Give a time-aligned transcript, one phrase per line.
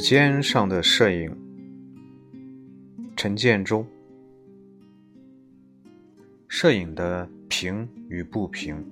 [0.00, 1.30] 肩上的摄影，
[3.14, 3.84] 陈建州。
[6.48, 8.82] 摄影的平与不平。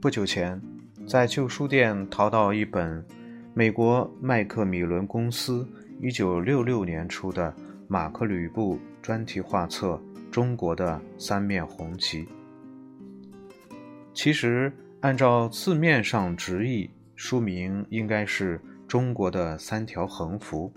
[0.00, 0.60] 不久前，
[1.06, 3.04] 在旧书店淘到一本
[3.52, 5.68] 美国麦克米伦公司
[6.00, 7.52] 一九六六年出的
[7.88, 12.24] 马克吕布专题画册《中国的三面红旗》。
[14.14, 14.72] 其实。
[15.00, 18.58] 按照字面上直译，书名应该是
[18.88, 20.72] 《中国的三条横幅》，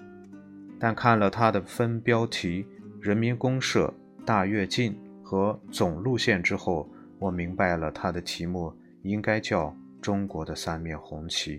[0.79, 2.63] 但看了它的分标题
[3.01, 3.91] “人民公社
[4.23, 4.95] ”“大跃进”
[5.25, 8.71] 和“总路线”之后，我明白了它的题目
[9.01, 11.57] 应该叫《中国的三面红旗》。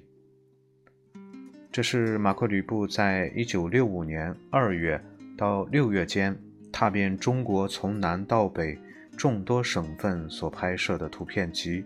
[1.73, 5.05] 这是马克·吕布在1965年2月
[5.37, 6.39] 到6月间
[6.71, 8.79] 踏遍中国从南到北
[9.17, 11.85] 众多省份所拍摄的图片集。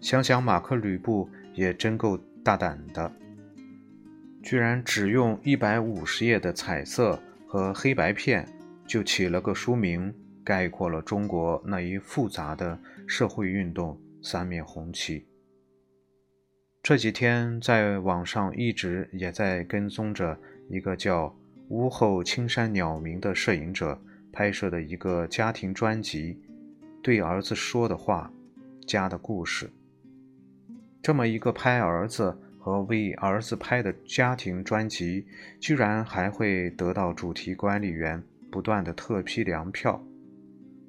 [0.00, 3.10] 想想马克·吕布也真够大胆的，
[4.42, 8.48] 居然只用一百五十页的彩色和黑白片，
[8.86, 15.26] 就起了个书名，概括了中国那一复杂的社会运动——三面红旗。
[16.80, 20.38] 这几天在网上一直也在跟踪着
[20.70, 21.36] 一个叫
[21.68, 24.00] “屋后青山鸟鸣”的摄影者
[24.32, 26.40] 拍摄的一个家庭专辑，
[27.02, 28.32] 对儿子说的话，
[28.86, 29.68] 家的故事。
[31.00, 35.26] 这么一个拍儿子和为儿子拍的家庭专辑，
[35.60, 40.04] 居然还会得到主题管理员不断的特批粮票。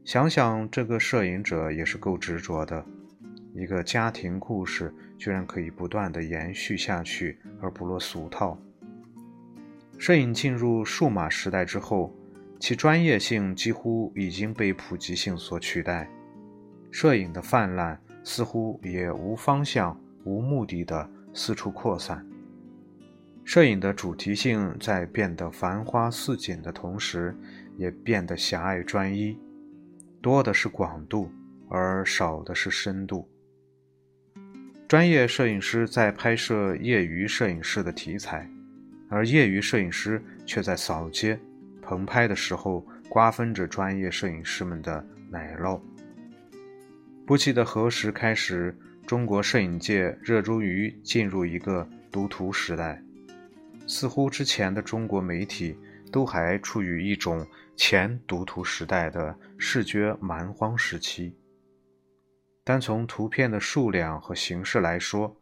[0.03, 2.83] 想想这个摄影者也是够执着的，
[3.53, 8.59] 一个家庭故事居然可以不断的延续下去而不落俗套。
[9.99, 12.11] 摄影进入数码时代之后，
[12.59, 16.09] 其专业性几乎已经被普及性所取代，
[16.89, 19.99] 摄影的泛滥似乎也无方向。
[20.25, 22.23] 无目的的四处扩散，
[23.45, 27.35] 摄影的主题性在变得繁花似锦的同时，
[27.77, 29.39] 也变得狭隘专一，
[30.21, 31.31] 多的是广度，
[31.69, 33.27] 而少的是深度。
[34.89, 38.47] 专业摄影师在拍摄业余摄影师的题材，
[39.09, 41.39] 而业余摄影师却在扫街、
[41.81, 45.79] 棚拍的时候瓜分着专业摄影师们的奶酪。
[47.29, 48.75] 不记得何时开始。
[49.05, 52.99] 中国摄影界热衷于进入一个读图时代，
[53.85, 55.77] 似乎之前的中国媒体
[56.11, 57.45] 都还处于一种
[57.75, 61.35] 前读图时代的视觉蛮荒时期。
[62.63, 65.37] 单从图片的数量和形式来说，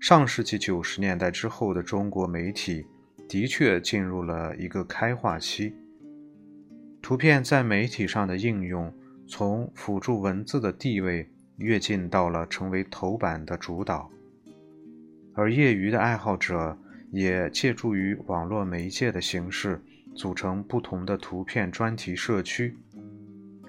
[0.00, 2.86] 上世纪九十年代之后的中国媒体
[3.28, 5.74] 的确进入了一个开化期。
[7.02, 8.90] 图片在媒体上的应用，
[9.28, 11.28] 从辅助文字的地位。
[11.58, 14.10] 跃进到了成为头版的主导，
[15.32, 16.76] 而业余的爱好者
[17.10, 19.80] 也借助于网络媒介的形式，
[20.14, 22.76] 组成不同的图片专题社区，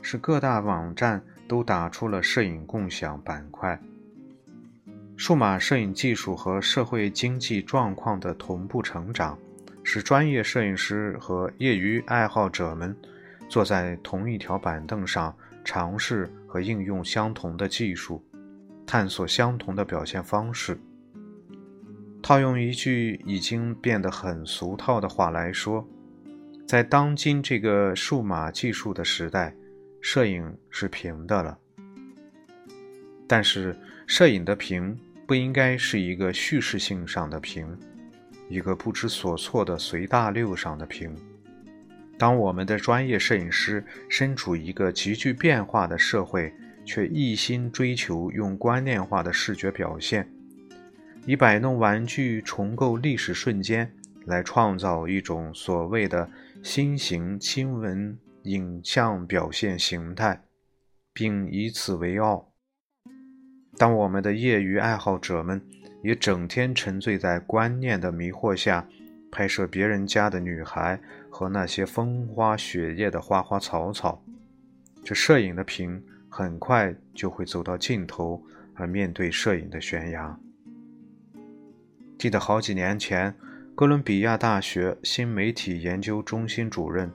[0.01, 3.79] 使各大网站都打出了摄影共享板块。
[5.15, 9.39] 数码摄影技术和社会经济状况的同步成长，
[9.81, 12.93] 使专业摄影师和业余爱好者们
[13.47, 15.33] 坐在同一条板凳上。
[15.67, 18.23] 尝试和应用相同的技术，
[18.85, 20.79] 探索相同的表现方式。
[22.23, 25.85] 套用一句已经变得很俗套的话来说，
[26.65, 29.53] 在当今这个数码技术的时代，
[29.99, 31.57] 摄影是平的了。
[33.27, 33.75] 但是，
[34.05, 37.77] 摄影的平不应该是一个叙事性上的平，
[38.47, 41.13] 一个不知所措的随大溜上的平。
[42.17, 46.51] 当我们的专业摄影师身处一个急剧变化的社会，
[46.83, 50.27] 却一心追求用观念化的视觉表现，
[51.25, 53.91] 以摆弄玩具重构历史瞬间
[54.25, 56.29] 来创造一种所谓的
[56.63, 60.41] 新型新闻影像表现形态，
[61.13, 62.51] 并以此为傲；
[63.77, 65.61] 当我们的业余爱好者们
[66.01, 68.87] 也整天沉醉在观念的迷惑下，
[69.31, 70.99] 拍摄别人家的女孩。
[71.29, 74.23] 和那些风花雪月的花花草草，
[75.03, 78.43] 这摄影的屏很快就会走到尽头，
[78.73, 80.39] 而面对摄影的悬崖。
[82.17, 83.35] 记得好几年前，
[83.75, 87.11] 哥伦比亚大学新媒体研究中心主任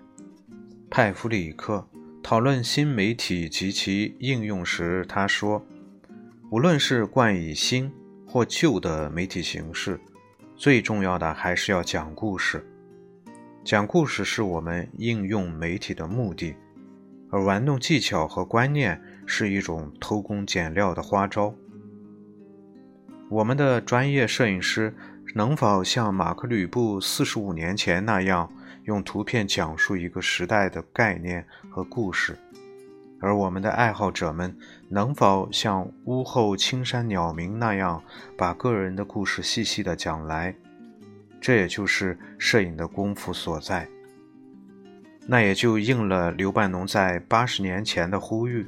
[0.89, 1.85] 派弗里克
[2.23, 5.67] 讨论新媒体及其应用时，他说
[6.53, 7.91] ：“无论是冠以新
[8.25, 9.99] 或旧的媒体形式，
[10.63, 12.65] 最重要的还是要讲故事。”
[13.67, 16.55] 讲故事是我们应用媒体的目的，
[17.33, 21.53] 而玩弄技巧和观念是一种偷工减料的花招。
[23.29, 24.95] 我们的专业摄影师
[25.35, 28.49] 能否像马克·吕布四十五年前那样，
[28.85, 32.39] 用图片讲述一个时代的概念和故事？
[33.23, 34.55] 而我们的爱好者们
[34.89, 38.03] 能否像屋后青山鸟鸣那样，
[38.37, 40.55] 把个人的故事细细的讲来？
[41.41, 43.89] 这也就是摄影的功夫所在。
[45.27, 48.67] 那也就应了刘半农在八十年前的呼吁。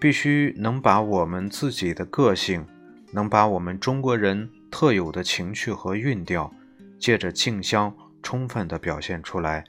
[0.00, 2.66] 必须能把我们自己的个性，
[3.12, 6.52] 能把我们中国人特有的情趣和韵调，
[6.98, 9.62] 借着镜像充分地表现出来，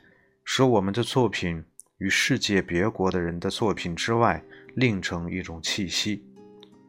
[0.44, 1.64] 使我们的作品
[2.04, 4.44] 与世界别国的人的作品之外
[4.76, 6.22] 另成一种气息。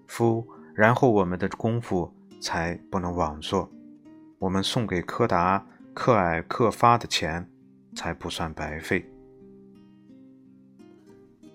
[0.09, 0.45] 夫，
[0.75, 3.71] 然后我们的功夫才不能枉做，
[4.41, 5.65] 我们送给柯达、
[5.95, 7.49] 克尔、克发的钱
[7.95, 9.09] 才不算白费。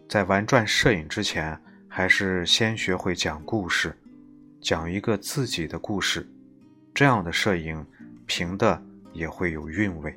[0.07, 1.59] 在玩转摄影之前。
[1.91, 3.97] 还是先学会讲故事，
[4.61, 6.25] 讲一个自己的故事，
[6.93, 7.83] 这样的摄影，
[8.27, 8.79] 评的
[9.11, 10.15] 也会有韵味。